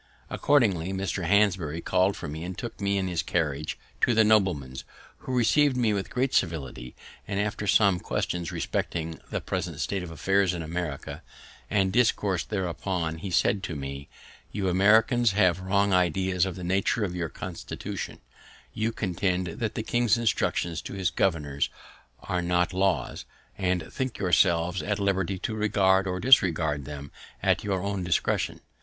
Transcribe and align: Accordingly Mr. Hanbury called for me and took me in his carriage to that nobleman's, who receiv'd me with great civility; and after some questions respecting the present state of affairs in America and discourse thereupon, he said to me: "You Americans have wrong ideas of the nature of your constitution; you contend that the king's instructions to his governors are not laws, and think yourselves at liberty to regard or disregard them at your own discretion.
Accordingly 0.31 0.91
Mr. 0.91 1.25
Hanbury 1.25 1.79
called 1.79 2.17
for 2.17 2.27
me 2.27 2.43
and 2.43 2.57
took 2.57 2.81
me 2.81 2.97
in 2.97 3.07
his 3.07 3.21
carriage 3.21 3.77
to 3.99 4.15
that 4.15 4.23
nobleman's, 4.23 4.83
who 5.19 5.31
receiv'd 5.37 5.77
me 5.77 5.93
with 5.93 6.09
great 6.09 6.33
civility; 6.33 6.95
and 7.27 7.39
after 7.39 7.67
some 7.67 7.99
questions 7.99 8.51
respecting 8.51 9.19
the 9.29 9.39
present 9.39 9.79
state 9.79 10.01
of 10.01 10.09
affairs 10.09 10.55
in 10.55 10.63
America 10.63 11.21
and 11.69 11.93
discourse 11.93 12.43
thereupon, 12.43 13.19
he 13.19 13.29
said 13.29 13.61
to 13.61 13.75
me: 13.75 14.09
"You 14.51 14.69
Americans 14.69 15.33
have 15.33 15.59
wrong 15.59 15.93
ideas 15.93 16.47
of 16.47 16.55
the 16.55 16.63
nature 16.63 17.03
of 17.03 17.13
your 17.15 17.29
constitution; 17.29 18.21
you 18.73 18.91
contend 18.91 19.45
that 19.45 19.75
the 19.75 19.83
king's 19.83 20.17
instructions 20.17 20.81
to 20.81 20.93
his 20.93 21.11
governors 21.11 21.69
are 22.23 22.41
not 22.41 22.73
laws, 22.73 23.25
and 23.55 23.93
think 23.93 24.17
yourselves 24.17 24.81
at 24.81 24.97
liberty 24.97 25.37
to 25.37 25.53
regard 25.53 26.07
or 26.07 26.19
disregard 26.19 26.85
them 26.85 27.11
at 27.43 27.63
your 27.63 27.83
own 27.83 28.03
discretion. 28.03 28.61